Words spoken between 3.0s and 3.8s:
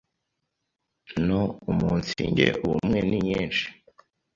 ni nyinshi